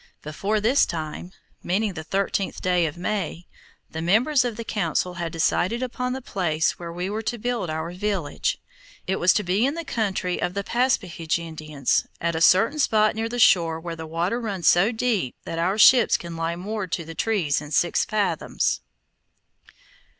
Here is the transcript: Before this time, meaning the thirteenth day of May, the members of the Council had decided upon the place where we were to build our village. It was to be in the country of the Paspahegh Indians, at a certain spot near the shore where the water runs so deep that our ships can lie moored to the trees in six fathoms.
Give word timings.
Before 0.23 0.59
this 0.59 0.87
time, 0.87 1.31
meaning 1.61 1.93
the 1.93 2.03
thirteenth 2.03 2.59
day 2.59 2.87
of 2.87 2.97
May, 2.97 3.45
the 3.91 4.01
members 4.01 4.43
of 4.43 4.57
the 4.57 4.63
Council 4.63 5.13
had 5.13 5.31
decided 5.31 5.83
upon 5.83 6.13
the 6.13 6.23
place 6.23 6.79
where 6.79 6.91
we 6.91 7.07
were 7.07 7.21
to 7.21 7.37
build 7.37 7.69
our 7.69 7.91
village. 7.91 8.57
It 9.05 9.17
was 9.17 9.31
to 9.33 9.43
be 9.43 9.63
in 9.63 9.75
the 9.75 9.85
country 9.85 10.41
of 10.41 10.55
the 10.55 10.63
Paspahegh 10.63 11.37
Indians, 11.37 12.07
at 12.19 12.33
a 12.33 12.41
certain 12.41 12.79
spot 12.79 13.13
near 13.15 13.29
the 13.29 13.37
shore 13.37 13.79
where 13.79 13.95
the 13.95 14.07
water 14.07 14.41
runs 14.41 14.67
so 14.67 14.91
deep 14.91 15.35
that 15.45 15.59
our 15.59 15.77
ships 15.77 16.17
can 16.17 16.35
lie 16.35 16.55
moored 16.55 16.91
to 16.93 17.05
the 17.05 17.13
trees 17.13 17.61
in 17.61 17.69
six 17.69 18.03
fathoms. 18.03 18.81